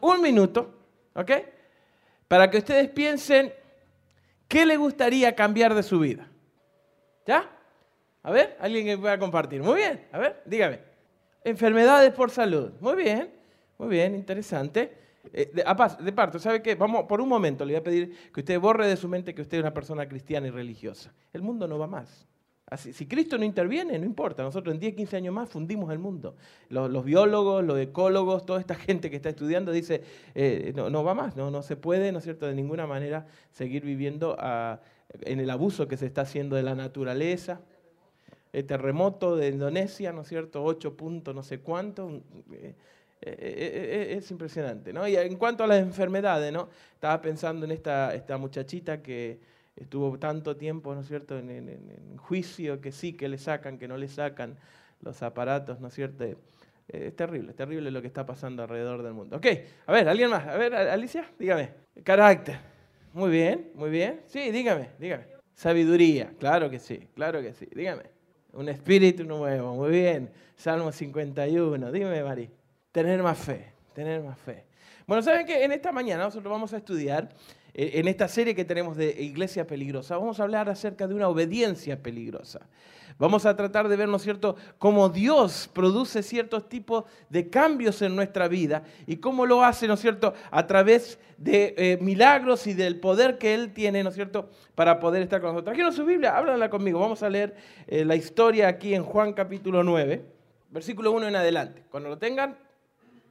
[0.00, 0.74] un minuto,
[1.14, 1.30] ¿ok?
[2.26, 3.52] Para que ustedes piensen
[4.46, 6.28] qué le gustaría cambiar de su vida.
[7.26, 7.50] ¿Ya?
[8.22, 9.62] A ver, alguien que pueda compartir.
[9.62, 10.80] Muy bien, a ver, dígame.
[11.44, 12.72] Enfermedades por salud.
[12.80, 13.32] Muy bien,
[13.78, 14.96] muy bien, interesante.
[15.32, 15.64] Eh, de,
[16.04, 16.74] de, parto, ¿sabe qué?
[16.74, 19.42] Vamos, por un momento le voy a pedir que usted borre de su mente que
[19.42, 21.12] usted es una persona cristiana y religiosa.
[21.32, 22.26] El mundo no va más.
[22.76, 24.42] Si Cristo no interviene, no importa.
[24.42, 26.36] Nosotros en 10, 15 años más fundimos el mundo.
[26.68, 30.02] Los, biólogos, los ecólogos, toda esta gente que está estudiando dice,
[30.34, 34.36] eh, no, va más, no, se puede, ¿no es cierto?, de ninguna manera seguir viviendo
[34.38, 34.80] ah,
[35.22, 37.60] en el abuso que se está haciendo de la naturaleza.
[38.52, 42.20] El terremoto de Indonesia, ¿no es cierto?, 8 puntos no sé cuánto.
[42.50, 42.74] Eh,
[43.20, 45.08] eh, es impresionante, ¿no?
[45.08, 46.68] Y en cuanto a las enfermedades, ¿no?
[46.94, 52.92] Estaba pensando en esta muchachita que estuvo tanto tiempo, ¿no es cierto?, en, juicio, que
[52.92, 54.56] sí, que le sacan, que no le sacan
[55.00, 56.24] los aparatos, ¿no es cierto?
[56.24, 56.36] Eh,
[56.88, 59.36] es terrible, es terrible lo que está pasando alrededor del mundo.
[59.36, 59.46] Ok,
[59.86, 60.46] a ver, ¿alguien más?
[60.46, 61.70] A ver, Alicia, dígame.
[62.02, 62.58] Carácter.
[63.12, 64.20] Muy bien, muy bien.
[64.26, 65.24] Sí, dígame, dígame.
[65.54, 67.68] Sabiduría, claro que sí, claro que sí.
[67.74, 68.04] Dígame.
[68.52, 70.30] Un espíritu nuevo, muy bien.
[70.56, 72.50] Salmo 51, dime, Mari.
[72.92, 74.64] Tener más fe, tener más fe.
[75.06, 77.28] Bueno, ¿saben que En esta mañana nosotros vamos a estudiar
[77.80, 82.02] en esta serie que tenemos de Iglesia Peligrosa, vamos a hablar acerca de una obediencia
[82.02, 82.66] peligrosa.
[83.20, 88.02] Vamos a tratar de ver, ¿no es cierto?, cómo Dios produce ciertos tipos de cambios
[88.02, 92.66] en nuestra vida y cómo lo hace, ¿no es cierto?, a través de eh, milagros
[92.66, 95.72] y del poder que Él tiene, ¿no es cierto?, para poder estar con nosotros.
[95.72, 96.98] Trajeron su Biblia, háblanla conmigo.
[96.98, 97.54] Vamos a leer
[97.86, 100.24] eh, la historia aquí en Juan capítulo 9,
[100.70, 101.84] versículo 1 en adelante.
[101.90, 102.56] Cuando lo tengan,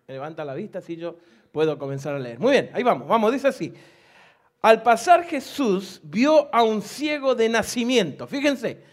[0.08, 1.18] levanta la vista, así yo
[1.52, 2.40] puedo comenzar a leer.
[2.40, 3.74] Muy bien, ahí vamos, vamos, dice así.
[4.62, 8.28] Al pasar Jesús vio a un ciego de nacimiento.
[8.28, 8.84] Fíjense,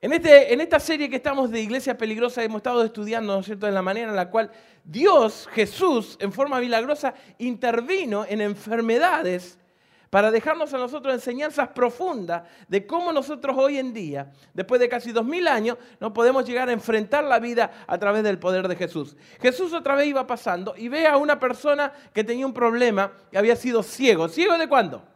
[0.00, 3.46] en, este, en esta serie que estamos de Iglesia Peligrosa hemos estado estudiando, ¿no es
[3.46, 4.50] cierto?, en la manera en la cual
[4.82, 9.58] Dios, Jesús, en forma milagrosa, intervino en enfermedades
[10.10, 15.12] para dejarnos a nosotros enseñanzas profundas de cómo nosotros hoy en día, después de casi
[15.12, 18.76] dos mil años, no podemos llegar a enfrentar la vida a través del poder de
[18.76, 19.16] Jesús.
[19.40, 23.38] Jesús otra vez iba pasando y ve a una persona que tenía un problema, que
[23.38, 24.28] había sido ciego.
[24.28, 25.11] ¿Ciego de cuándo?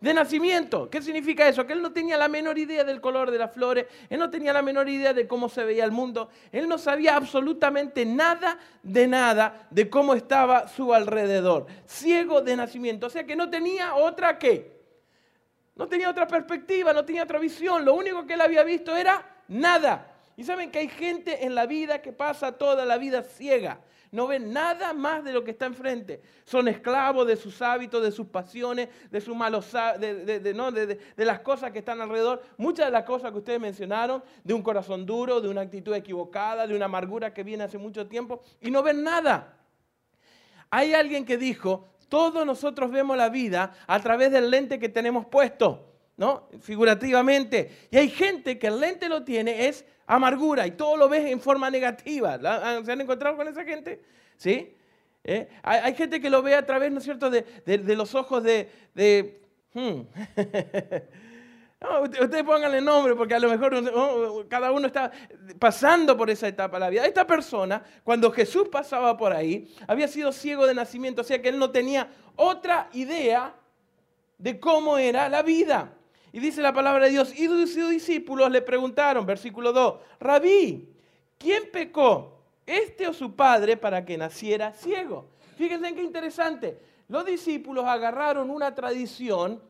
[0.00, 0.88] De nacimiento.
[0.90, 1.66] ¿Qué significa eso?
[1.66, 4.52] Que él no tenía la menor idea del color de las flores, él no tenía
[4.52, 9.06] la menor idea de cómo se veía el mundo, él no sabía absolutamente nada de
[9.06, 11.66] nada de cómo estaba su alrededor.
[11.86, 14.76] Ciego de nacimiento, o sea que no tenía otra qué.
[15.74, 19.42] No tenía otra perspectiva, no tenía otra visión, lo único que él había visto era
[19.48, 20.14] nada.
[20.36, 23.80] Y saben que hay gente en la vida que pasa toda la vida ciega
[24.16, 26.22] no ven nada más de lo que está enfrente.
[26.46, 31.70] Son esclavos de sus hábitos, de sus pasiones, de sus malos, de, de, las cosas
[31.70, 32.42] que están alrededor.
[32.56, 36.66] Muchas de las cosas que ustedes mencionaron, de un corazón duro, de una actitud equivocada,
[36.66, 39.58] de una amargura que viene hace mucho tiempo, y no ven nada.
[40.70, 45.26] Hay alguien que dijo, todos nosotros vemos la vida a través del lente que tenemos
[45.26, 45.92] puesto.
[46.16, 46.48] ¿no?
[46.62, 47.88] Figurativamente.
[47.90, 51.40] Y hay gente que el lente lo tiene es amargura y todo lo ves en
[51.40, 52.38] forma negativa.
[52.84, 54.00] ¿Se han encontrado con esa gente?
[54.36, 54.74] ¿Sí?
[55.24, 55.48] ¿Eh?
[55.62, 59.40] Hay, gente que lo ve a través, ¿no es cierto?, de, los ojos de...
[59.74, 60.02] Hmm.
[62.02, 65.10] ustedes pónganle nombre porque a lo mejor cada uno está
[65.58, 67.06] pasando por esa etapa de la vida.
[67.06, 71.48] Esta persona, cuando Jesús pasaba por ahí, había sido ciego de nacimiento, o sea que
[71.48, 73.54] él no tenía otra idea
[74.38, 75.95] de cómo era la vida.
[76.32, 80.88] Y dice la palabra de Dios, y sus discípulos le preguntaron, versículo 2, Rabí,
[81.38, 82.40] ¿quién pecó?
[82.66, 85.28] ¿Este o su padre para que naciera ciego?
[85.56, 86.78] Fíjense qué interesante.
[87.08, 89.62] Los discípulos agarraron una tradición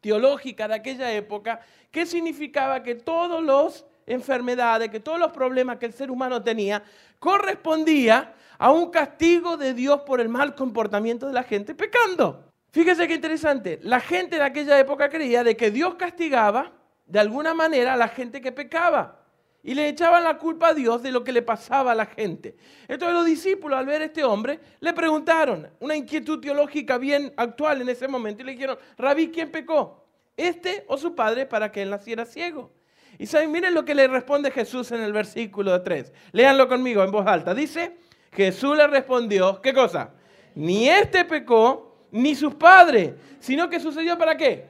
[0.00, 5.86] teológica de aquella época que significaba que todas las enfermedades, que todos los problemas que
[5.86, 6.82] el ser humano tenía,
[7.18, 12.49] correspondía a un castigo de Dios por el mal comportamiento de la gente pecando.
[12.72, 13.80] Fíjese qué interesante.
[13.82, 16.72] La gente de aquella época creía de que Dios castigaba
[17.06, 19.16] de alguna manera a la gente que pecaba.
[19.62, 22.56] Y le echaban la culpa a Dios de lo que le pasaba a la gente.
[22.88, 27.82] Entonces los discípulos al ver a este hombre le preguntaron, una inquietud teológica bien actual
[27.82, 30.06] en ese momento, y le dijeron, Rabí, ¿quién pecó?
[30.34, 32.72] ¿Este o su padre para que él naciera ciego?
[33.18, 36.10] Y saben, miren lo que le responde Jesús en el versículo 3.
[36.32, 37.52] Léanlo conmigo en voz alta.
[37.52, 37.98] Dice,
[38.32, 40.14] Jesús le respondió, ¿qué cosa?
[40.54, 44.66] Ni este pecó ni sus padres, sino que sucedió para qué?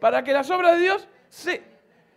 [0.00, 1.74] Para que las obras de Dios se...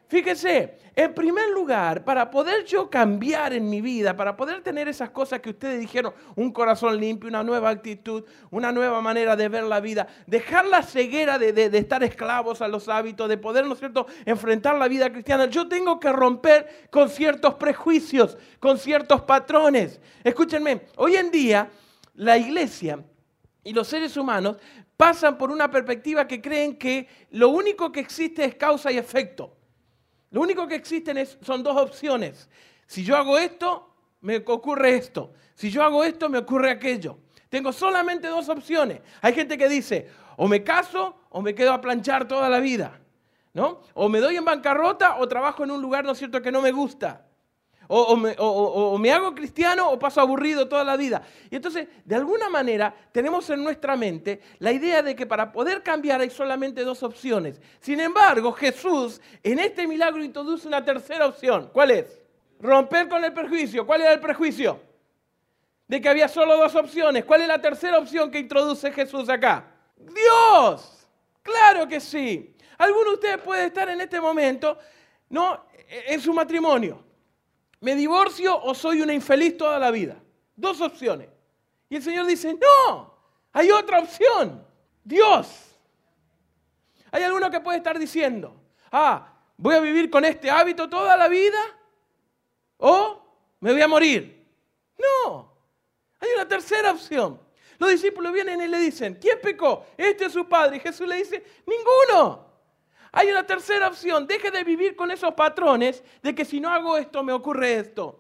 [0.09, 5.09] Fíjese, en primer lugar, para poder yo cambiar en mi vida, para poder tener esas
[5.09, 9.65] cosas que ustedes dijeron, un corazón limpio, una nueva actitud, una nueva manera de ver
[9.65, 13.73] la vida, dejar la ceguera de, de estar esclavos a los hábitos, de poder, ¿no
[13.73, 19.21] es cierto?, enfrentar la vida cristiana, yo tengo que romper con ciertos prejuicios, con ciertos
[19.23, 19.99] patrones.
[20.23, 21.69] Escúchenme, hoy en día
[22.15, 23.03] la iglesia
[23.67, 24.55] y los seres humanos
[24.95, 29.57] pasan por una perspectiva que creen que lo único que existe es causa y efecto.
[30.31, 32.49] Lo único que existen son dos opciones.
[32.85, 35.33] Si yo hago esto, me ocurre esto.
[35.53, 37.17] Si yo hago esto, me ocurre aquello.
[37.49, 39.01] Tengo solamente dos opciones.
[39.21, 43.01] Hay gente que dice, o me caso o me quedo a planchar toda la vida.
[43.53, 43.81] ¿no?
[43.95, 46.61] O me doy en bancarrota o trabajo en un lugar, ¿no es cierto?, que no
[46.61, 47.26] me gusta.
[47.89, 51.21] O, me, hago cristiano o paso aburrido toda la vida.
[51.49, 55.81] Y entonces, de alguna manera, tenemos en nuestra mente la idea de que para poder
[55.83, 57.61] cambiar hay solamente dos opciones.
[57.79, 61.69] Sin embargo, Jesús en este milagro introduce una tercera opción.
[61.71, 62.21] ¿Cuál es?
[62.59, 63.85] Romper con el prejuicio.
[63.85, 64.81] ¿Cuál era el prejuicio?
[65.87, 67.23] De que había solo dos opciones.
[67.23, 69.65] ¿Cuál es la tercera opción que introduce Jesús acá?
[69.95, 71.07] Dios.
[71.41, 72.53] Claro que sí.
[72.77, 74.77] Alguno de ustedes puede estar en este momento,
[75.29, 75.65] ¿no?
[75.87, 77.06] En su matrimonio
[77.79, 80.17] ¿Me divorcio o soy una infeliz toda la vida?
[80.55, 81.29] Dos opciones.
[81.89, 83.13] Y el Señor dice, no,
[83.53, 84.65] hay otra opción,
[85.03, 85.47] Dios.
[87.11, 88.59] Hay alguno que puede estar diciendo,
[88.91, 91.59] ah, voy a vivir con este hábito toda la vida
[92.77, 93.21] o
[93.59, 94.45] me voy a morir.
[94.97, 95.53] No,
[96.19, 97.39] hay una tercera opción.
[97.77, 99.85] Los discípulos vienen y le dicen, ¿quién pecó?
[99.95, 100.77] Este es su padre.
[100.77, 102.46] Y Jesús le dice, ninguno.
[103.11, 104.27] Hay una tercera opción.
[104.27, 108.19] Deje de vivir con esos patrones de que si no hago esto me ocurre esto.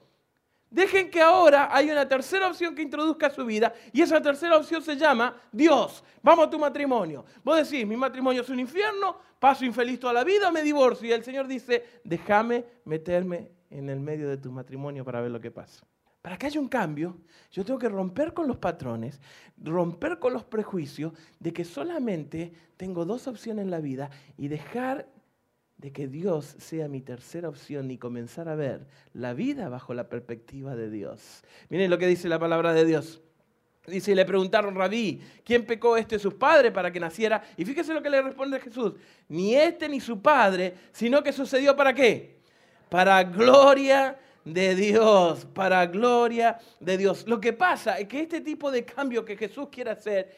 [0.69, 4.81] Dejen que ahora hay una tercera opción que introduzca su vida y esa tercera opción
[4.81, 6.03] se llama Dios.
[6.21, 7.23] Vamos a tu matrimonio.
[7.43, 11.07] Vos decís, mi matrimonio es un infierno, paso infeliz toda la vida, me divorcio.
[11.07, 15.39] Y el Señor dice, déjame meterme en el medio de tu matrimonio para ver lo
[15.39, 15.85] que pasa.
[16.27, 17.15] Para que haya un cambio,
[17.53, 19.21] yo tengo que romper con los patrones,
[19.63, 25.07] romper con los prejuicios de que solamente tengo dos opciones en la vida y dejar
[25.77, 30.09] de que Dios sea mi tercera opción y comenzar a ver la vida bajo la
[30.09, 31.45] perspectiva de Dios.
[31.69, 33.21] Miren lo que dice la palabra de Dios.
[33.85, 37.41] Dice, y le preguntaron, rabí, ¿quién pecó este sus padres para que naciera?
[37.55, 38.95] Y fíjese lo que le responde Jesús,
[39.29, 42.41] ni este ni su padre, sino que sucedió para qué?
[42.89, 44.19] Para gloria
[44.53, 47.25] de Dios, para gloria de Dios.
[47.27, 50.35] Lo que pasa es que este tipo de cambio que Jesús quiere hacer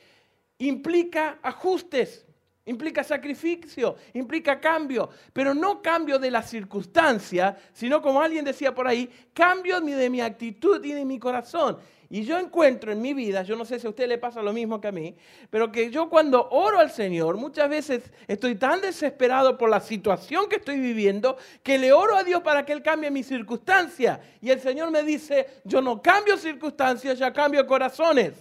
[0.57, 2.25] implica ajustes,
[2.69, 8.87] implica sacrificio, implica cambio, pero no cambio de la circunstancia, sino como alguien decía por
[8.87, 11.77] ahí, cambio de mi actitud y de mi corazón.
[12.11, 14.51] Y yo encuentro en mi vida, yo no sé si a usted le pasa lo
[14.51, 15.15] mismo que a mí,
[15.51, 20.49] pero que yo cuando oro al Señor, muchas veces estoy tan desesperado por la situación
[20.49, 24.19] que estoy viviendo, que le oro a Dios para que Él cambie mi circunstancia.
[24.41, 28.33] Y el Señor me dice, yo no cambio circunstancias, ya cambio corazones.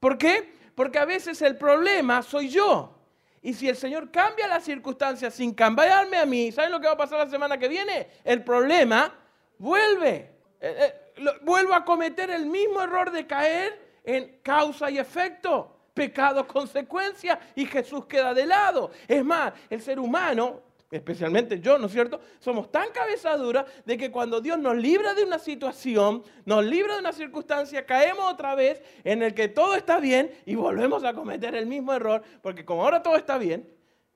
[0.00, 0.52] ¿Por qué?
[0.74, 2.97] Porque a veces el problema soy yo.
[3.42, 6.94] Y si el Señor cambia las circunstancias sin cambiarme a mí, ¿saben lo que va
[6.94, 8.08] a pasar la semana que viene?
[8.24, 9.14] El problema
[9.58, 10.30] vuelve.
[10.60, 16.46] Eh, eh, vuelvo a cometer el mismo error de caer en causa y efecto, pecado,
[16.46, 18.90] consecuencia, y Jesús queda de lado.
[19.06, 22.20] Es más, el ser humano, especialmente yo, ¿no es cierto?
[22.38, 27.00] Somos tan cabezaduras de que cuando Dios nos libra de una situación, nos libra de
[27.00, 31.54] una circunstancia, caemos otra vez en el que todo está bien y volvemos a cometer
[31.54, 33.68] el mismo error, porque como ahora todo está bien,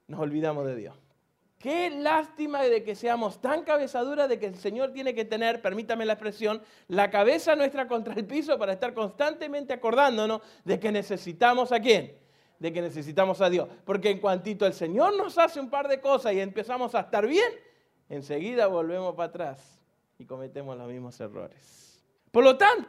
[0.07, 0.97] nos olvidamos de Dios.
[1.59, 6.05] Qué lástima de que seamos tan cabezaduras de que el Señor tiene que tener, permítame
[6.05, 11.71] la expresión, la cabeza nuestra contra el piso para estar constantemente acordándonos de que necesitamos
[11.71, 12.17] a quién,
[12.63, 13.69] de que necesitamos a Dios.
[13.85, 17.27] Porque en cuantito el Señor nos hace un par de cosas y empezamos a estar
[17.27, 17.53] bien,
[18.09, 19.83] enseguida volvemos para atrás
[20.17, 22.01] y cometemos los mismos errores.
[22.31, 22.89] Por lo tanto,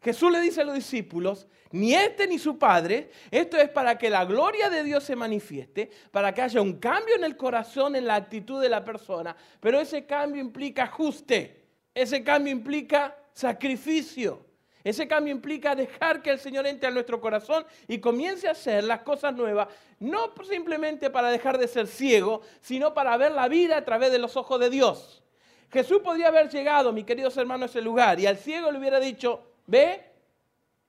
[0.00, 4.08] Jesús le dice a los discípulos, ni este ni su padre, esto es para que
[4.08, 8.06] la gloria de Dios se manifieste, para que haya un cambio en el corazón, en
[8.06, 14.46] la actitud de la persona, pero ese cambio implica ajuste, ese cambio implica sacrificio,
[14.84, 18.84] ese cambio implica dejar que el Señor entre a nuestro corazón y comience a hacer
[18.84, 19.68] las cosas nuevas,
[19.98, 24.18] no simplemente para dejar de ser ciego, sino para ver la vida a través de
[24.18, 25.22] los ojos de Dios.
[25.70, 29.00] Jesús podría haber llegado, mis queridos hermanos, a ese lugar y al ciego le hubiera
[29.00, 30.02] dicho, ve,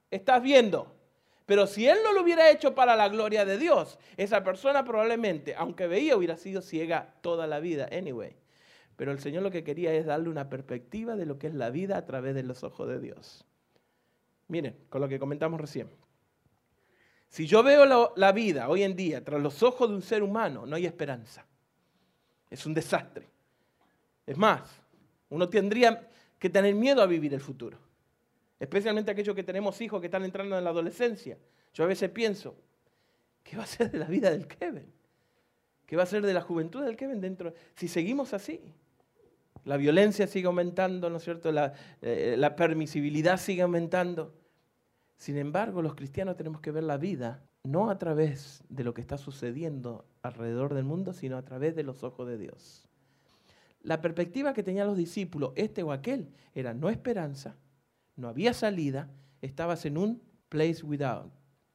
[0.10, 0.96] estás viendo.
[1.46, 5.56] Pero si él no lo hubiera hecho para la gloria de Dios, esa persona probablemente,
[5.56, 8.36] aunque veía, hubiera sido ciega toda la vida, anyway.
[8.96, 11.72] Pero el Señor lo que quería es darle una perspectiva de lo que es la
[11.72, 13.49] vida a través de los ojos de Dios.
[14.50, 15.90] Miren, con lo que comentamos recién.
[17.30, 20.66] Si yo veo la, vida hoy en día tras los ojos de un ser humano,
[20.66, 21.46] no hay esperanza.
[22.50, 23.30] Es un desastre.
[24.26, 24.82] Es más,
[25.30, 27.78] uno tendría que tener miedo a vivir el futuro
[28.60, 31.38] especialmente aquellos que tenemos hijos que están entrando en la adolescencia.
[31.74, 32.56] Yo a veces pienso,
[33.44, 34.92] ¿qué va a ser de la vida del Kevin?
[35.86, 37.54] ¿Qué va a ser de la juventud del Kevin dentro?
[37.76, 38.62] Si seguimos así,
[39.64, 41.52] la violencia sigue aumentando, ¿no es cierto?
[41.52, 44.34] La, eh, la permisibilidad sigue aumentando.
[45.20, 49.02] Sin embargo, los cristianos tenemos que ver la vida no a través de lo que
[49.02, 52.88] está sucediendo alrededor del mundo, sino a través de los ojos de Dios.
[53.82, 57.58] La perspectiva que tenían los discípulos, este o aquel, era no esperanza,
[58.16, 59.12] no había salida,
[59.42, 61.32] estabas en un place without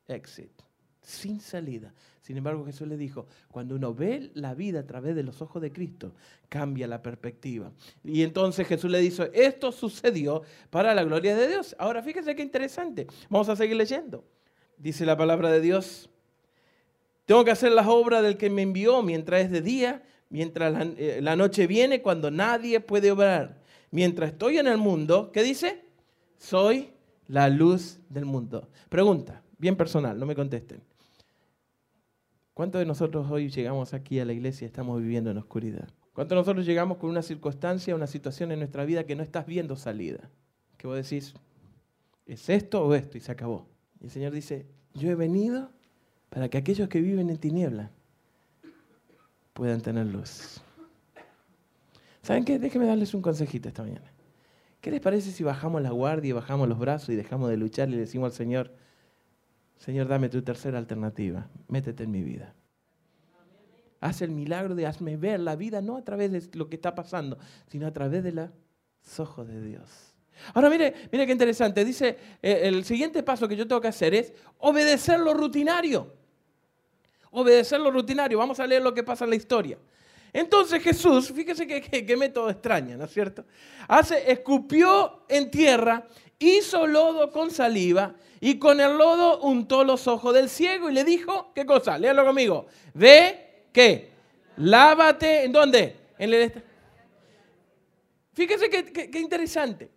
[0.08, 0.62] exit,
[1.04, 1.92] sin salida.
[2.20, 5.60] Sin embargo, Jesús le dijo, cuando uno ve la vida a través de los ojos
[5.60, 6.14] de Cristo,
[6.48, 7.70] cambia la perspectiva.
[8.02, 11.76] Y entonces Jesús le dijo, esto sucedió para la gloria de Dios.
[11.78, 13.06] Ahora fíjense qué interesante.
[13.28, 14.24] Vamos a seguir leyendo.
[14.78, 16.08] Dice la palabra de Dios,
[17.26, 20.82] tengo que hacer las obras del que me envió mientras es de día, mientras la,
[20.96, 23.60] eh, la noche viene, cuando nadie puede obrar.
[23.90, 25.84] Mientras estoy en el mundo, ¿qué dice?
[26.38, 26.90] Soy
[27.28, 28.68] la luz del mundo.
[28.88, 30.80] Pregunta, bien personal, no me contesten.
[32.54, 35.88] ¿Cuántos de nosotros hoy llegamos aquí a la iglesia y estamos viviendo en oscuridad?
[36.12, 39.44] ¿Cuántos de nosotros llegamos con una circunstancia, una situación en nuestra vida que no estás
[39.44, 40.30] viendo salida?
[40.76, 41.34] Que vos decís,
[42.26, 43.18] ¿es esto o esto?
[43.18, 43.66] Y se acabó.
[44.00, 45.68] Y el Señor dice, yo he venido
[46.30, 47.90] para que aquellos que viven en tiniebla
[49.52, 50.60] puedan tener luz.
[52.22, 52.60] ¿Saben qué?
[52.60, 54.12] Déjenme darles un consejito esta mañana.
[54.80, 57.88] ¿Qué les parece si bajamos la guardia y bajamos los brazos y dejamos de luchar
[57.88, 58.72] y le decimos al Señor,
[59.76, 62.54] Señor, dame tu tercera alternativa, métete en mi vida?
[64.00, 66.94] Haz el milagro de hazme ver la vida no a través de lo que está
[66.94, 67.38] pasando,
[67.68, 68.50] sino a través de los
[69.18, 70.14] ojos de Dios.
[70.52, 71.84] Ahora mire, mire qué interesante.
[71.84, 76.12] Dice, eh, el siguiente paso que yo tengo que hacer es obedecer lo rutinario.
[77.30, 78.38] Obedecer lo rutinario.
[78.38, 79.78] Vamos a leer lo que pasa en la historia.
[80.32, 83.44] Entonces Jesús, fíjese qué método extraño, ¿no es cierto?
[83.86, 90.34] Hace, escupió en tierra, hizo lodo con saliva y con el lodo untó los ojos
[90.34, 91.98] del ciego y le dijo, ¿qué cosa?
[91.98, 92.66] Léalo conmigo.
[92.92, 94.10] Ve, ¿qué?
[94.56, 95.96] Lávate, ¿en dónde?
[96.18, 96.62] En el...
[98.32, 99.90] Fíjese qué interesante.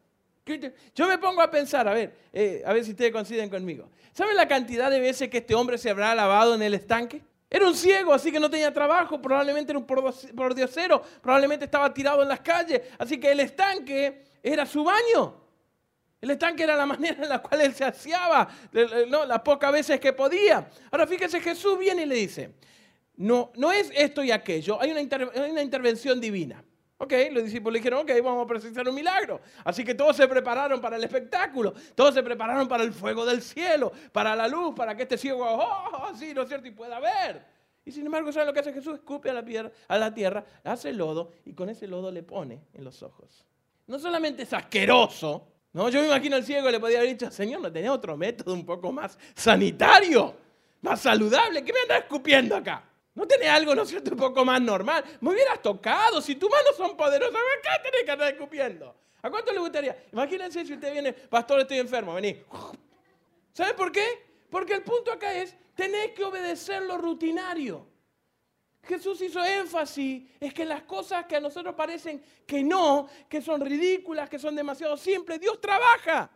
[0.96, 3.90] Yo me pongo a pensar, a ver, eh, a ver si ustedes coinciden conmigo.
[4.14, 7.22] ¿Saben la cantidad de veces que este hombre se habrá lavado en el estanque?
[7.50, 12.22] Era un ciego, así que no tenía trabajo, probablemente era un pordiosero, probablemente estaba tirado
[12.22, 15.47] en las calles, así que el estanque era su baño.
[16.20, 18.48] El estanque era la manera en la cual él se aseaba,
[19.08, 20.70] no, las pocas veces que podía.
[20.92, 22.56] Ahora fíjese, Jesús viene y le dice,
[23.18, 26.64] no, no es esto y aquello, hay una, intervención divina.
[27.00, 29.40] Ok, los discípulos dijeron, ok, vamos a presenciar un milagro.
[29.64, 33.44] Así que todos se prepararon para el espectáculo, todos se prepararon para el fuego del
[33.44, 36.68] cielo, para la luz, para que este ciego, oh, sí, ¿no es cierto?
[36.68, 37.46] Y pueda ver.
[37.86, 38.96] Y sin embargo, ¿saben lo que hace Jesús?
[38.96, 39.34] Escupe a
[40.00, 43.46] la tierra, hace lodo y con ese lodo le pone en los ojos.
[43.86, 45.90] No solamente es asqueroso, ¿no?
[45.90, 48.66] Yo me imagino al ciego le podía haber dicho, Señor, ¿no tenía otro método un
[48.66, 50.36] poco más sanitario,
[50.82, 51.64] más saludable?
[51.64, 52.84] ¿Qué me anda escupiendo acá?
[53.14, 55.06] ¿No tenés algo, no es un poco más normal?
[55.22, 58.96] Me hubieras tocado, si tus manos son poderosas, acá tenés que andar escupiendo.
[59.22, 59.96] ¿A cuánto le gustaría?
[60.12, 62.42] Imagínense si usted viene, pastor, estoy enfermo, vení.
[63.54, 64.26] ¿Sabe por qué?
[64.50, 67.86] Porque el punto acá es, tenés que obedecer lo rutinario.
[68.88, 73.62] Jesús hizo énfasis, es que las cosas que a nosotros parecen que no, que son
[73.62, 76.32] ridículas, que son demasiado simples, Dios trabaja.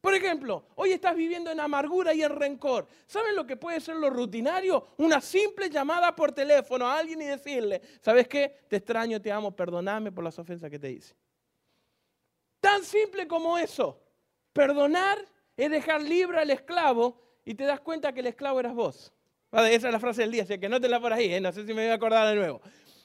[0.00, 2.88] Por ejemplo, hoy estás viviendo en amargura y en rencor.
[3.06, 4.88] ¿Saben lo que puede ser lo rutinario?
[4.96, 8.64] Una simple llamada por teléfono a alguien y decirle, ¿sabes qué?
[8.68, 11.14] Te extraño, te amo, perdoname por las ofensas que te hice.
[12.60, 14.00] Tan simple como eso.
[14.52, 15.24] Perdonar
[15.56, 19.12] es dejar libre al esclavo y te das cuenta que el esclavo eras vos.
[19.52, 21.40] Esa es la frase del día, así que no te la por ahí, ¿eh?
[21.40, 22.60] no sé si me voy a acordar de nuevo.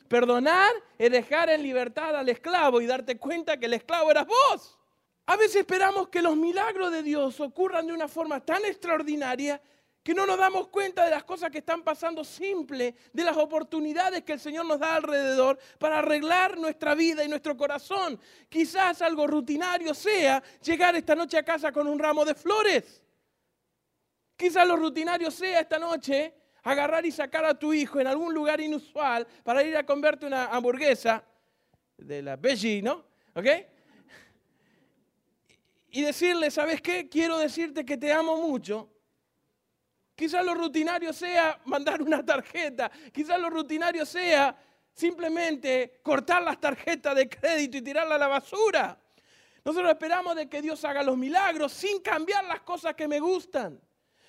[0.08, 4.77] Perdonar es dejar en libertad al esclavo y darte cuenta que el esclavo eras vos.
[5.25, 9.62] A veces esperamos que los milagros de Dios ocurran de una forma tan extraordinaria
[10.01, 14.24] que no nos damos cuenta de las cosas que están pasando simple, de las oportunidades
[14.24, 18.18] que el Señor nos da alrededor para arreglar nuestra vida y nuestro corazón.
[18.48, 23.01] Quizás algo rutinario sea llegar esta noche a casa con un ramo de flores.
[24.38, 28.62] Quizás lo rutinario sea esta noche agarrar y sacar a tu hijo en algún lugar
[28.62, 31.24] inusual para ir a comerte una hamburguesa
[31.98, 33.06] de la Veggie, ¿no?
[33.34, 33.48] ¿Ok?
[35.91, 37.10] y decirle, ¿sabes qué?
[37.10, 38.88] Quiero decirte que te amo mucho.
[40.15, 44.56] Quizás lo rutinario sea mandar una tarjeta, quizás lo rutinario sea
[44.94, 49.00] simplemente cortar las tarjetas de crédito y tirarla a la basura.
[49.63, 53.79] Nosotros esperamos de que Dios haga los milagros sin cambiar las cosas que me gustan.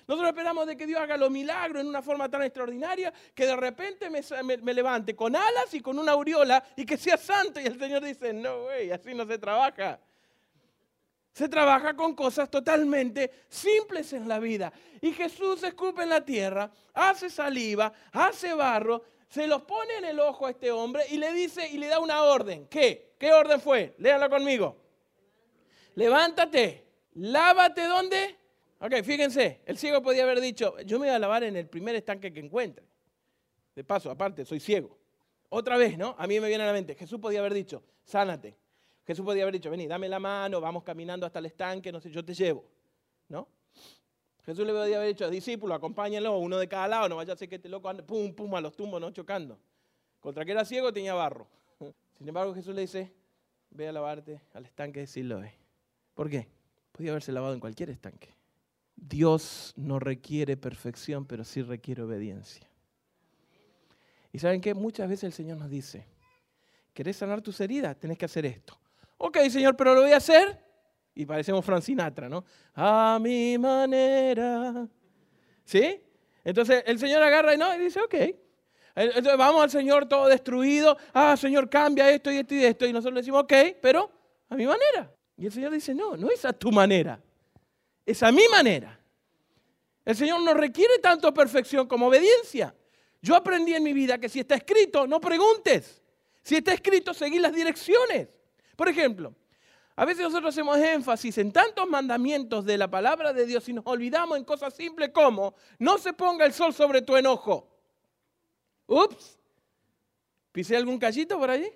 [0.09, 3.55] Nosotros esperamos de que Dios haga los milagros en una forma tan extraordinaria que de
[3.55, 7.59] repente me, levante con alas y con una aureola y que sea santo.
[7.59, 9.99] Y el Señor dice, no, güey, así no se trabaja.
[11.31, 14.73] Se trabaja con cosas totalmente simples en la vida.
[14.99, 20.19] Y Jesús escupe en la tierra, hace saliva, hace barro, se los pone en el
[20.19, 22.65] ojo a este hombre y le dice y le da una orden.
[22.65, 23.13] ¿Qué?
[23.19, 23.93] ¿Qué orden fue?
[23.99, 24.75] Léala conmigo.
[25.93, 28.38] Levántate, lávate ¿dónde?
[28.81, 31.95] Ok, fíjense, el ciego podía haber dicho, yo me voy a lavar en el primer
[31.95, 32.85] estanque que encuentre.
[33.75, 34.97] De paso, aparte, soy ciego.
[35.49, 36.15] Otra vez, ¿no?
[36.17, 38.55] A mí me viene a la mente, Jesús podía haber dicho, sánate.
[39.05, 42.09] Jesús podía haber dicho, vení, dame la mano, vamos caminando hasta el estanque, no sé,
[42.09, 42.63] yo te llevo.
[43.27, 43.47] ¿No?
[44.45, 47.35] Jesús le podía haber dicho a discípulos, acompáñenlo, uno de cada lado, no vaya a
[47.35, 49.59] ser que este loco ande, pum, pum, a los tumbos, no chocando.
[50.19, 51.47] Contra que era ciego tenía barro.
[52.17, 53.13] Sin embargo, Jesús le dice,
[53.71, 55.53] ve a lavarte al estanque de Siloé.
[56.13, 56.47] ¿Por qué?
[56.91, 58.38] Podía haberse lavado en cualquier estanque.
[59.01, 62.67] Dios no requiere perfección, pero sí requiere obediencia.
[64.31, 64.73] Y saben qué?
[64.73, 66.05] Muchas veces el Señor nos dice,
[66.93, 67.97] ¿querés sanar tus heridas?
[67.97, 68.79] Tenés que hacer esto.
[69.17, 70.63] Ok, Señor, pero lo voy a hacer.
[71.15, 72.45] Y parecemos Francinatra, ¿no?
[72.75, 74.87] A mi manera.
[75.63, 76.01] ¿Sí?
[76.43, 78.15] Entonces el Señor agarra y no, y dice, ok,
[78.95, 80.97] entonces vamos al Señor todo destruido.
[81.13, 82.85] Ah, Señor, cambia esto y esto y esto.
[82.85, 84.11] Y nosotros le decimos, ok, pero
[84.49, 85.13] a mi manera.
[85.37, 87.21] Y el Señor dice, no, no es a tu manera.
[88.05, 88.99] Es a mi manera.
[90.05, 92.75] El Señor no requiere tanto perfección como obediencia.
[93.21, 96.01] Yo aprendí en mi vida que si está escrito, no preguntes.
[96.41, 98.27] Si está escrito, seguir las direcciones.
[98.75, 99.35] Por ejemplo,
[99.95, 103.85] a veces nosotros hacemos énfasis en tantos mandamientos de la palabra de Dios y nos
[103.85, 107.69] olvidamos en cosas simples como no se ponga el sol sobre tu enojo.
[108.87, 109.37] Ups,
[110.53, 111.69] ¿pisé algún callito por allí?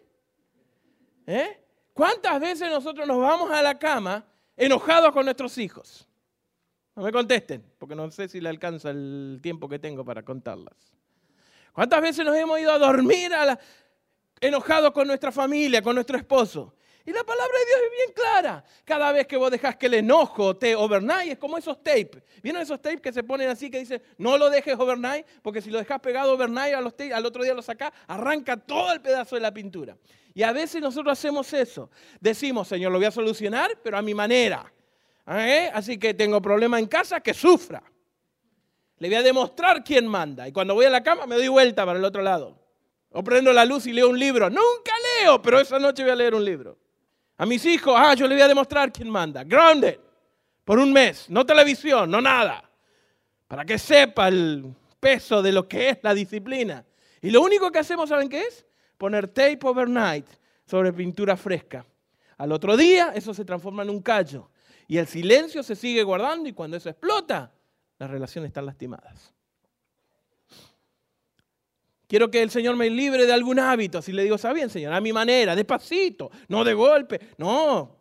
[1.27, 1.62] ¿Eh?
[1.94, 4.25] ¿Cuántas veces nosotros nos vamos a la cama
[4.56, 6.08] enojados con nuestros hijos?
[6.95, 10.75] No me contesten, porque no sé si le alcanza el tiempo que tengo para contarlas.
[11.71, 13.31] ¿Cuántas veces nos hemos ido a dormir
[14.39, 16.75] enojados con nuestra familia, con nuestro esposo?
[17.05, 18.63] Y la palabra de Dios es bien clara.
[18.85, 22.23] Cada vez que vos dejas que el enojo te overnight, es como esos tapes.
[22.41, 25.25] ¿Vieron esos tapes que se ponen así que dicen, no lo dejes overnight?
[25.41, 29.35] Porque si lo dejas pegado overnight, al otro día lo sacás, arranca todo el pedazo
[29.35, 29.97] de la pintura.
[30.33, 31.89] Y a veces nosotros hacemos eso.
[32.21, 34.71] Decimos, Señor, lo voy a solucionar, pero a mi manera.
[35.27, 35.72] ¿Eh?
[35.74, 37.82] Así que tengo problema en casa, que sufra.
[38.98, 40.48] Le voy a demostrar quién manda.
[40.48, 42.60] Y cuando voy a la cama me doy vuelta para el otro lado.
[43.12, 44.50] O prendo la luz y leo un libro.
[44.50, 46.77] Nunca leo, pero esa noche voy a leer un libro.
[47.38, 49.44] A mis hijos, ah, yo le voy a demostrar quién manda.
[49.44, 50.00] Grounded.
[50.64, 51.29] Por un mes.
[51.29, 52.70] No televisión, no nada.
[53.48, 56.86] Para que sepa el peso de lo que es la disciplina.
[57.22, 58.66] Y lo único que hacemos, ¿saben qué es?
[58.98, 60.25] Poner tape overnight
[60.66, 61.86] sobre pintura fresca.
[62.38, 64.50] Al otro día, eso se transforma en un callo.
[64.94, 67.51] Y el silencio se sigue guardando y cuando eso explota,
[67.98, 69.34] las relaciones están lastimadas.
[72.06, 73.98] Quiero que el Señor me libre de algún hábito.
[73.98, 77.20] Así le digo, está bien, Señor, a mi manera, despacito, no de golpe.
[77.40, 77.98] No,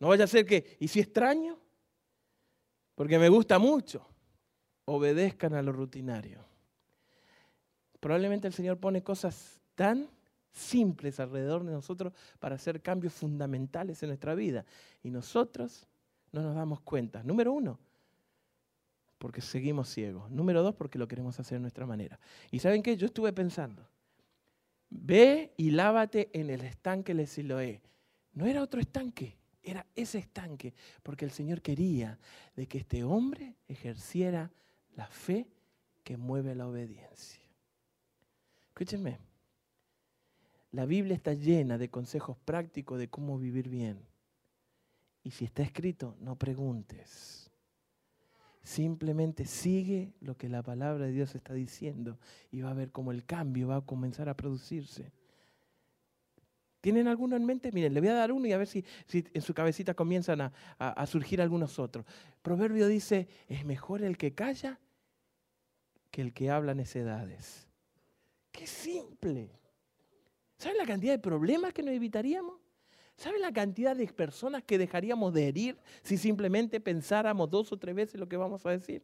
[0.00, 1.56] no vaya a ser que, ¿y si extraño?
[2.96, 4.04] Porque me gusta mucho.
[4.86, 6.44] Obedezcan a lo rutinario.
[8.00, 10.10] Probablemente el Señor pone cosas tan
[10.56, 14.64] simples alrededor de nosotros para hacer cambios fundamentales en nuestra vida.
[15.02, 15.86] Y nosotros
[16.32, 17.22] no nos damos cuenta.
[17.22, 17.78] Número uno,
[19.18, 20.30] porque seguimos ciegos.
[20.30, 22.18] Número dos, porque lo queremos hacer de nuestra manera.
[22.50, 22.96] ¿Y saben qué?
[22.96, 23.86] Yo estuve pensando,
[24.88, 27.82] ve y lávate en el estanque de Siloé.
[28.32, 32.18] No era otro estanque, era ese estanque, porque el Señor quería
[32.54, 34.50] de que este hombre ejerciera
[34.94, 35.46] la fe
[36.02, 37.42] que mueve la obediencia.
[38.68, 39.18] Escúchenme,
[40.76, 43.98] la Biblia está llena de consejos prácticos de cómo vivir bien.
[45.22, 47.50] Y si está escrito, no preguntes.
[48.62, 52.18] Simplemente sigue lo que la palabra de Dios está diciendo
[52.50, 55.12] y va a ver cómo el cambio va a comenzar a producirse.
[56.82, 57.72] ¿Tienen alguno en mente?
[57.72, 60.52] Miren, le voy a dar uno y a ver si, en su cabecita comienzan a,
[60.78, 62.04] a surgir algunos otros.
[62.42, 64.78] Proverbio dice, es mejor el que calla
[66.10, 67.66] que el que habla necedades.
[68.52, 69.56] ¡Qué simple!
[70.58, 72.58] ¿Saben la cantidad de problemas que nos evitaríamos?
[73.16, 77.94] ¿Sabe la cantidad de personas que dejaríamos de herir si simplemente pensáramos dos o tres
[77.94, 79.02] veces lo que vamos a decir?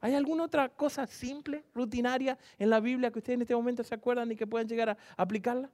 [0.00, 3.94] ¿Hay alguna otra cosa simple, rutinaria en la Biblia que ustedes en este momento se
[3.94, 5.70] acuerdan y que puedan llegar a aplicarla?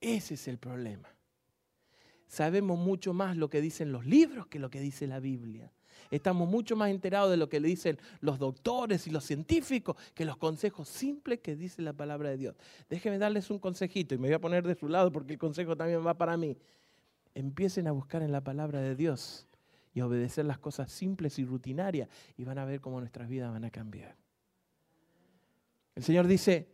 [0.00, 1.08] Ese es el problema.
[2.26, 5.72] Sabemos mucho más lo que dicen los libros que lo que dice la Biblia.
[6.10, 10.24] Estamos mucho más enterados de lo que le dicen los doctores y los científicos que
[10.24, 12.56] los consejos simples que dice la palabra de Dios.
[12.88, 15.76] Déjenme darles un consejito y me voy a poner de su lado porque el consejo
[15.76, 16.56] también va para mí.
[17.34, 19.48] Empiecen a buscar en la palabra de Dios
[19.92, 23.50] y a obedecer las cosas simples y rutinarias y van a ver cómo nuestras vidas
[23.50, 24.16] van a cambiar.
[25.94, 26.68] El Señor dice,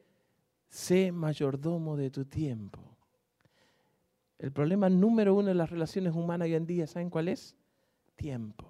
[0.69, 2.81] sé mayordomo de tu tiempo.
[4.39, 7.55] El problema número uno en las relaciones humanas hoy en día, ¿saben cuál es?
[8.17, 8.70] Tiempo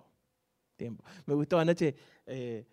[0.81, 1.05] tiempo.
[1.27, 1.95] Me gustó anoche,
[2.27, 2.65] eh,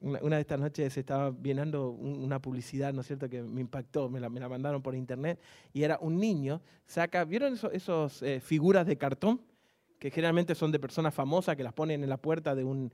[0.00, 4.18] una, de estas noches estaba viendo una publicidad, ¿no es cierto?, que me impactó, me
[4.18, 5.38] la, mandaron por internet,
[5.74, 9.42] y era un niño, saca, ¿vieron esas esos, eh, figuras de cartón?
[9.98, 12.90] que generalmente son de personas famosas que las ponen en la puerta de un,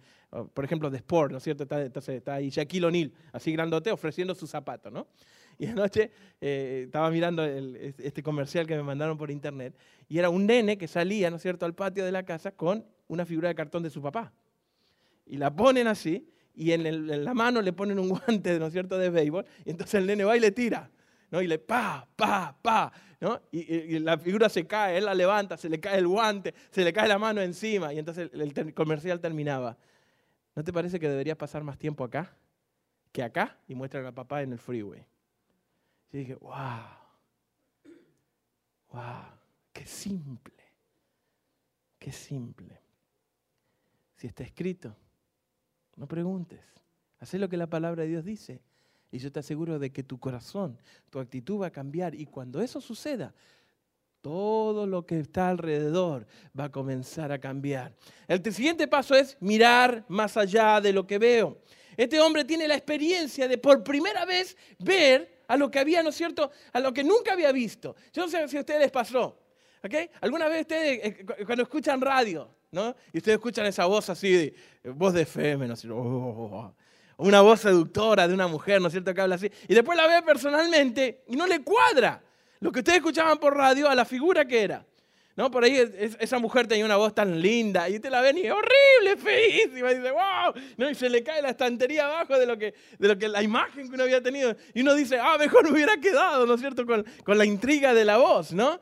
[0.53, 1.63] por ejemplo, de Sport, ¿no es cierto?
[1.63, 5.07] Está, entonces está ahí Shaquille O'Neal, así grandote, ofreciendo sus zapatos, ¿no?
[5.57, 6.11] Y anoche
[6.41, 10.89] eh, estaba mirando este comercial que me mandaron por internet y era un nene que
[10.89, 13.91] salía, ¿no es cierto?, al patio de la casa con una figura de cartón de
[13.91, 14.33] su papá.
[15.27, 18.99] Y la ponen así y en, la mano le ponen un guante, ¿no es cierto?,
[18.99, 20.91] de béisbol y entonces el nene va y le tira.
[21.31, 21.43] ¿no?
[21.43, 23.41] Y le pa, pa, pa, ¿no?
[23.51, 26.93] Y, la figura se cae, él la levanta, se le cae el guante, se le
[26.93, 29.77] cae la mano encima y entonces el, comercial terminaba.
[30.55, 32.35] ¿No te parece que deberías pasar más tiempo acá
[33.13, 33.59] que acá?
[33.69, 35.05] Y muestra a papá en el freeway.
[36.13, 36.55] Y dije, wow,
[38.93, 39.03] wow,
[39.73, 40.55] qué simple,
[41.99, 42.81] qué simple.
[44.17, 44.97] Si está escrito,
[45.97, 46.61] no preguntes,
[47.19, 48.61] haz lo que la palabra de Dios dice.
[49.11, 50.79] Y yo te aseguro de que tu corazón,
[51.11, 52.15] tu actitud va a cambiar.
[52.15, 53.35] Y cuando eso suceda,
[54.21, 56.27] todo lo que está alrededor
[56.59, 57.95] va a comenzar a cambiar.
[58.27, 61.59] El siguiente paso es mirar más allá de lo que veo.
[61.97, 66.09] Este hombre tiene la experiencia de por primera vez ver a lo que había, ¿no
[66.09, 66.51] es cierto?
[66.73, 67.95] A lo que nunca había visto.
[68.13, 69.39] Yo no sé si a ustedes les pasó.
[69.83, 69.95] ¿ok?
[70.21, 72.95] ¿Alguna vez ustedes, eh, cuando escuchan radio, ¿no?
[73.13, 74.55] Y ustedes escuchan esa voz así, de,
[74.91, 75.73] voz de FM.
[75.73, 76.75] Así, oh,
[77.19, 79.15] una voz seductora de una mujer, ¿no es cierto?
[79.15, 79.51] Que habla así.
[79.69, 82.23] Y después la ve personalmente y no le cuadra
[82.61, 84.85] lo que ustedes escuchaban por radio a la figura que era.
[85.37, 85.51] ¿No?
[85.51, 85.77] Por ahí
[86.19, 89.93] esa mujer tenía una voz tan linda y te la ven y es horrible, feísima.
[89.93, 90.55] Y dice, wow.
[90.79, 90.89] ¿No?
[90.89, 93.87] Y se le cae la estantería abajo de lo, que, de lo que la imagen
[93.87, 94.57] que uno había tenido.
[94.73, 96.87] Y uno dice, ah, mejor me hubiera quedado, ¿no es cierto?
[96.87, 98.81] Con, con la intriga de la voz, ¿no?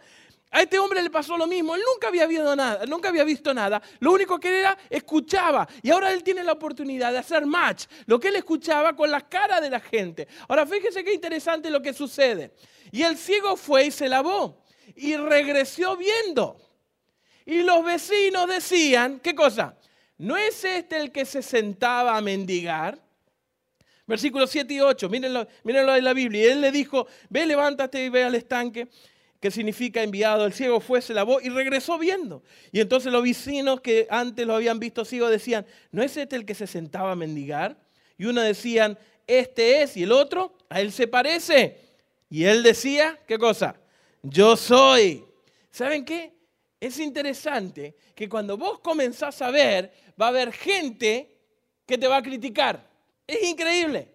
[0.55, 3.53] A este hombre le pasó lo mismo, él nunca había visto nada, nunca había visto
[3.53, 3.83] nada.
[3.99, 8.21] Lo único que era escuchaba y ahora él tiene la oportunidad de hacer match, lo
[8.21, 10.29] que él escuchaba con la cara de la gente.
[10.47, 12.55] Ahora fíjese qué interesante lo que sucede.
[12.93, 14.63] Y el ciego fue y se lavó
[14.95, 16.57] y regresó viendo.
[17.45, 19.77] Y los vecinos decían, ¿qué cosa?
[20.19, 23.03] ¿No es este el que se sentaba a mendigar?
[24.07, 26.43] Versículos 7 y 8, mírenlo, mírenlo en la Biblia.
[26.43, 28.89] Y él le dijo, ve, levántate y ve al estanque
[29.45, 30.47] que significa enviado.
[30.47, 32.43] El ciego fue, se lavó y regresó viendo.
[32.73, 36.47] Y entonces los vecinos que antes lo habían visto ciego decían, ¿no es este el
[36.47, 37.77] que se sentaba a mendigar?
[38.17, 41.79] Y uno decían, este es, y el otro, a él se parece.
[42.31, 43.79] Y él decía, ¿qué cosa?
[44.23, 45.23] Yo soy.
[45.71, 46.33] ¿Saben qué?
[46.81, 51.37] Es interesante que cuando vos comenzás a ver, va a haber gente
[51.85, 52.89] que te va a criticar.
[53.27, 54.09] Es increíble.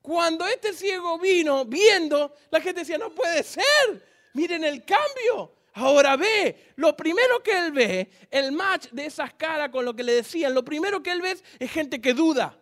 [0.00, 4.08] Cuando este ciego vino viendo, la gente decía, no puede ser.
[4.34, 5.54] Miren el cambio.
[5.74, 10.02] Ahora ve, lo primero que él ve, el match de esas caras con lo que
[10.02, 12.58] le decían, lo primero que él ve es gente que duda,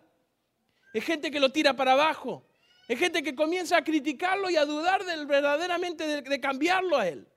[0.93, 2.45] es gente que lo tira para abajo,
[2.87, 7.07] es gente que comienza a criticarlo y a dudar del, verdaderamente de, de cambiarlo a
[7.07, 7.27] él.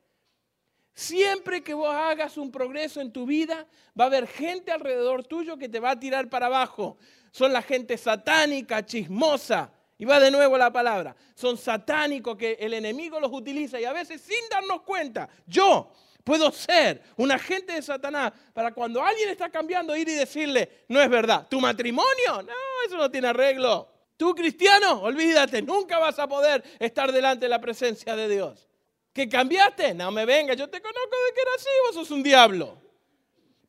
[0.93, 3.67] Siempre que vos hagas un progreso en tu vida,
[3.99, 6.99] va a haber gente alrededor tuyo que te va a tirar para abajo.
[7.31, 11.15] Son la gente satánica, chismosa, y va de nuevo la palabra.
[11.35, 15.93] Son satánicos que el enemigo los utiliza y a veces sin darnos cuenta, yo
[16.25, 21.03] puedo ser un agente de Satanás para cuando alguien está cambiando ir y decirle, no
[21.03, 23.91] es verdad, tu matrimonio, no, eso no tiene arreglo.
[24.17, 28.71] Tú cristiano, olvídate, nunca vas a poder estar delante de la presencia de Dios.
[29.13, 29.93] ¿Que cambiaste?
[29.93, 32.81] No me venga, yo te conozco de que eras así, vos sos un diablo.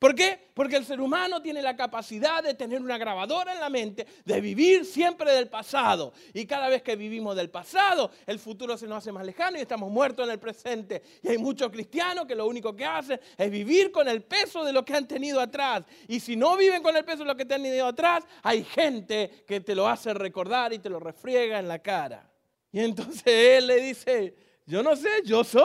[0.02, 0.36] ¿Por qué?
[0.52, 4.40] Porque el ser humano tiene la capacidad de tener una grabadora en la mente, de
[4.40, 6.12] vivir siempre del pasado.
[6.34, 9.60] Y cada vez que vivimos del pasado, el futuro se nos hace más lejano y
[9.60, 11.04] estamos muertos en el presente.
[11.22, 14.72] Y hay muchos cristianos que lo único que hacen es vivir con el peso de
[14.72, 15.84] lo que han tenido atrás.
[16.08, 19.44] Y si no viven con el peso de lo que han tenido atrás, hay gente
[19.46, 22.28] que te lo hace recordar y te lo refriega en la cara.
[22.72, 24.34] Y entonces él le dice,
[24.66, 25.62] yo no sé, yo soy.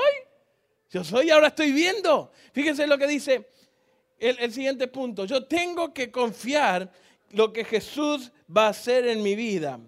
[0.92, 2.32] Yo soy y ahora estoy viendo.
[2.54, 3.57] Fíjense lo que dice
[4.20, 5.26] el, siguiente punto.
[5.26, 6.92] Yo tengo que confiar
[7.32, 9.80] lo que Jesús va a hacer en mi vida.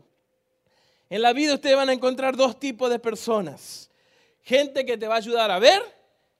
[1.09, 3.89] En la vida ustedes van a encontrar dos tipos de personas.
[4.43, 5.81] Gente que te va a ayudar a ver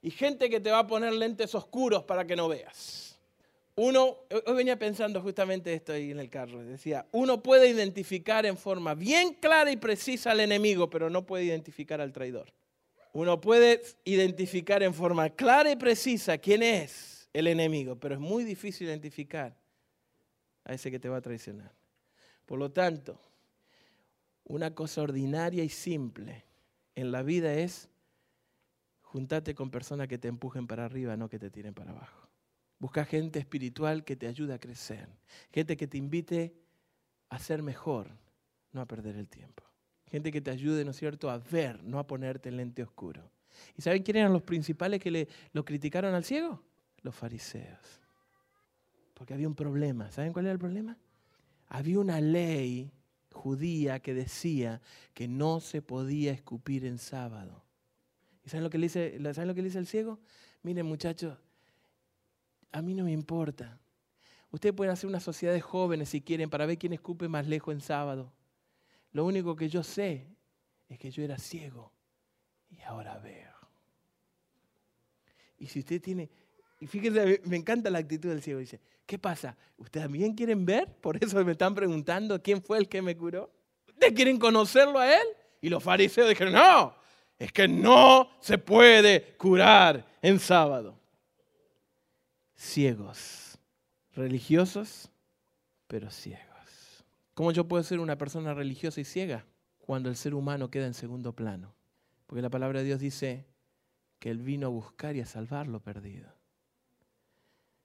[0.02, 3.18] y gente que te va a poner lentes oscuros para que no veas.
[3.76, 8.58] Uno, hoy venía pensando justamente esto ahí en el carro, decía, uno puede identificar en
[8.58, 12.52] forma bien clara y precisa al enemigo, pero no puede identificar al traidor.
[13.12, 18.44] Uno puede identificar en forma clara y precisa quién es el enemigo, pero es muy
[18.44, 19.56] difícil identificar
[20.64, 21.72] a ese que te va a traicionar.
[22.46, 23.20] Por lo tanto,
[24.44, 26.44] una cosa ordinaria y simple
[26.94, 27.88] en la vida es
[29.02, 32.28] juntarte con personas que te empujen para arriba, no que te tiren para abajo.
[32.78, 35.08] Busca gente espiritual que te ayude a crecer,
[35.52, 36.54] gente que te invite
[37.28, 38.08] a ser mejor,
[38.72, 39.62] no a perder el tiempo.
[40.06, 43.30] Gente que te ayude, ¿no es cierto?, a ver, no a ponerte el lente oscuro.
[43.76, 46.62] ¿Y saben quién eran los principales que le, lo criticaron al ciego?
[47.02, 48.00] Los fariseos.
[49.14, 50.10] Porque había un problema.
[50.10, 50.96] ¿Saben cuál era el problema?
[51.68, 52.90] Había una ley
[53.32, 54.80] judía que decía
[55.14, 57.62] que no se podía escupir en sábado.
[58.44, 60.18] ¿Y saben lo que le dice, ¿saben lo que dice el ciego?
[60.62, 61.38] Miren muchachos,
[62.72, 63.78] a mí no me importa.
[64.50, 67.72] Ustedes pueden hacer una sociedad de jóvenes si quieren para ver quién escupe más lejos
[67.72, 68.32] en sábado.
[69.12, 70.26] Lo único que yo sé
[70.88, 71.92] es que yo era ciego
[72.70, 73.50] y ahora veo.
[75.58, 76.30] Y si usted tiene,
[76.80, 78.58] y fíjense, me encanta la actitud del ciego.
[78.58, 79.56] Dice, ¿qué pasa?
[79.76, 80.88] ¿Ustedes también quieren ver?
[81.00, 83.52] Por eso me están preguntando quién fue el que me curó.
[83.86, 85.26] ¿Ustedes quieren conocerlo a él?
[85.60, 86.94] Y los fariseos dijeron, no,
[87.38, 90.98] es que no se puede curar en sábado.
[92.56, 93.58] Ciegos,
[94.14, 95.10] religiosos,
[95.86, 97.04] pero ciegos.
[97.34, 99.44] ¿Cómo yo puedo ser una persona religiosa y ciega
[99.78, 101.74] cuando el ser humano queda en segundo plano?
[102.26, 103.44] Porque la palabra de Dios dice
[104.18, 106.39] que Él vino a buscar y a salvar lo perdido.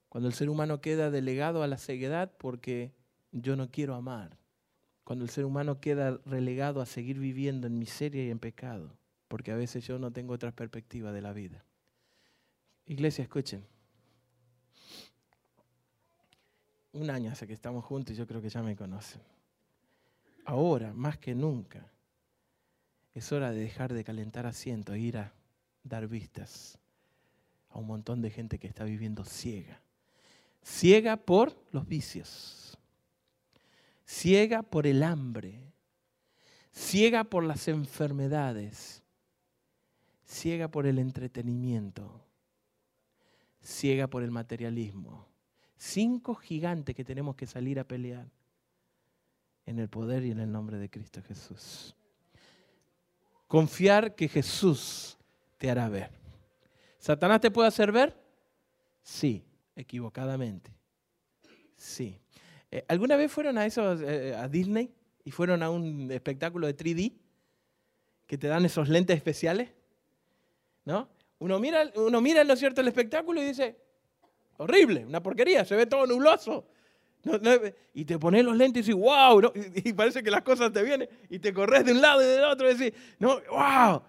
[0.08, 2.92] Cuando el ser humano queda delegado a la ceguedad porque
[3.32, 4.38] yo no quiero amar.
[5.04, 8.96] Cuando el ser humano queda relegado a seguir viviendo en miseria y en pecado,
[9.28, 11.64] porque a veces yo no tengo otra perspectiva de la vida.
[12.86, 13.64] Iglesia, escuchen.
[16.92, 19.20] Un año hace que estamos juntos y yo creo que ya me conocen.
[20.44, 21.86] Ahora, más que nunca,
[23.12, 25.32] es hora de dejar de calentar asiento e ir a
[25.82, 26.78] dar vistas
[27.68, 29.82] a un montón de gente que está viviendo ciega
[30.66, 32.76] ciega por los vicios,
[34.04, 35.72] ciega por el hambre,
[36.72, 39.00] ciega por las enfermedades,
[40.24, 42.20] ciega por el entretenimiento,
[43.62, 45.28] ciega por el materialismo.
[45.78, 48.26] Cinco gigantes que tenemos que salir a pelear
[49.66, 51.94] en el poder y en el nombre de Cristo Jesús.
[53.46, 55.16] Confiar que Jesús
[55.58, 56.10] te hará ver.
[56.98, 58.20] ¿Satanás te puede hacer ver?
[59.02, 59.44] Sí
[59.76, 60.72] equivocadamente.
[61.76, 62.18] Sí.
[62.70, 64.92] Eh, ¿Alguna vez fueron a eso, eh, a Disney
[65.24, 67.12] y fueron a un espectáculo de 3D
[68.26, 69.70] que te dan esos lentes especiales?
[70.84, 71.08] ¿No?
[71.38, 73.76] Uno mira, uno mira, ¿no cierto?, el espectáculo y dice,
[74.56, 76.66] horrible, una porquería, se ve todo nubloso.
[77.92, 81.08] y te pones los lentes y dices, wow, y, parece que las cosas te vienen
[81.28, 84.02] y te corres de un lado y del otro y decís, no, wow.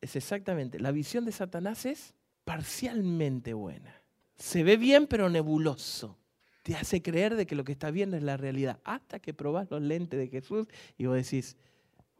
[0.00, 3.99] Es exactamente, la visión de Satanás es parcialmente buena
[4.40, 6.16] se ve bien pero nebuloso.
[6.62, 8.80] Te hace creer de que lo que está viendo es la realidad.
[8.84, 10.66] Hasta que probás los lentes de Jesús
[10.98, 11.56] y vos decís,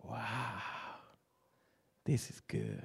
[0.03, 0.19] wow,
[2.05, 2.83] this is good.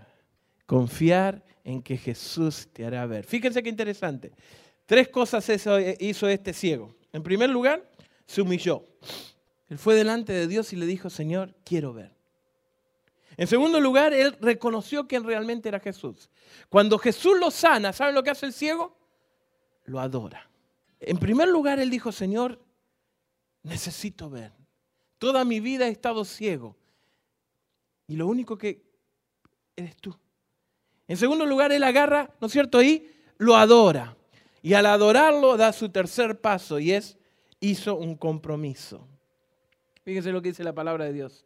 [0.66, 3.26] Confiar en que Jesús te hará ver.
[3.26, 4.32] Fíjense qué interesante.
[4.86, 5.48] Tres cosas
[6.00, 6.96] hizo este ciego.
[7.12, 7.90] En primer lugar,
[8.26, 8.86] se humilló.
[9.68, 12.14] Él fue delante de Dios y le dijo, Señor, quiero ver.
[13.38, 16.30] En segundo lugar, él reconoció quién realmente era Jesús.
[16.70, 18.96] Cuando Jesús lo sana, ¿saben lo que hace el ciego?
[19.86, 20.50] Lo adora.
[21.00, 22.60] En primer lugar, él dijo, Señor,
[23.64, 24.54] necesito ver.
[25.18, 26.76] Toda mi vida he estado ciego.
[28.08, 28.84] Y lo único que
[29.76, 30.16] eres tú.
[31.08, 32.82] En segundo lugar, él agarra, ¿no es cierto?
[32.82, 34.16] Y lo adora.
[34.62, 37.18] Y al adorarlo da su tercer paso y es,
[37.60, 39.08] hizo un compromiso.
[40.04, 41.46] Fíjese lo que dice la palabra de Dios.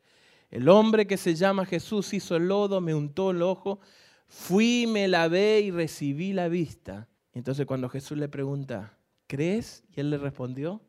[0.52, 3.80] El hombre que se llama Jesús hizo el lodo, me untó el ojo,
[4.28, 7.08] fui, me lavé y recibí la vista.
[7.40, 9.86] Entonces cuando Jesús le pregunta, ¿crees?
[9.96, 10.82] Y él le respondió,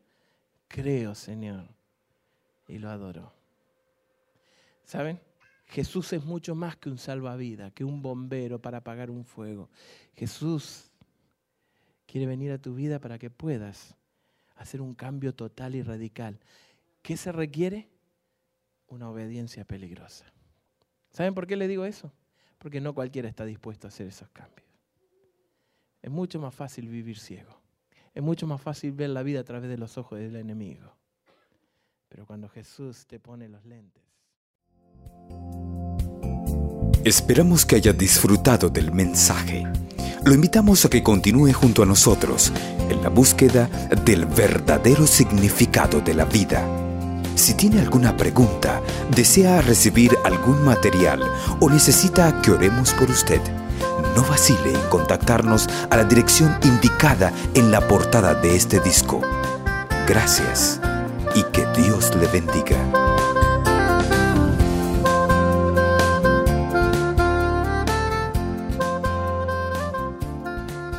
[0.66, 1.68] creo, Señor.
[2.66, 3.32] Y lo adoró.
[4.82, 5.20] ¿Saben?
[5.66, 9.70] Jesús es mucho más que un salvavidas, que un bombero para apagar un fuego.
[10.16, 10.90] Jesús
[12.04, 13.94] quiere venir a tu vida para que puedas
[14.56, 16.40] hacer un cambio total y radical.
[17.00, 17.88] ¿Qué se requiere?
[18.88, 20.26] Una obediencia peligrosa.
[21.12, 22.12] ¿Saben por qué le digo eso?
[22.58, 24.69] Porque no cualquiera está dispuesto a hacer esos cambios.
[26.02, 27.60] Es mucho más fácil vivir ciego.
[28.14, 30.96] Es mucho más fácil ver la vida a través de los ojos del enemigo.
[32.08, 34.02] Pero cuando Jesús te pone los lentes.
[37.04, 39.66] Esperamos que haya disfrutado del mensaje.
[40.24, 42.52] Lo invitamos a que continúe junto a nosotros
[42.90, 43.68] en la búsqueda
[44.04, 46.62] del verdadero significado de la vida.
[47.36, 48.82] Si tiene alguna pregunta,
[49.14, 51.22] desea recibir algún material
[51.60, 53.40] o necesita que oremos por usted,
[54.14, 59.20] no vacile en contactarnos a la dirección indicada en la portada de este disco.
[60.06, 60.80] Gracias
[61.34, 62.99] y que Dios le bendiga.